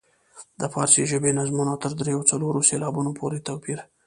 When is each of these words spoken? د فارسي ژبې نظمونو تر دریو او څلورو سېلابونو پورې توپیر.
د 0.59 0.63
فارسي 0.73 1.03
ژبې 1.11 1.31
نظمونو 1.39 1.73
تر 1.83 1.91
دریو 1.99 2.17
او 2.23 2.27
څلورو 2.31 2.65
سېلابونو 2.69 3.11
پورې 3.19 3.43
توپیر. 3.47 3.79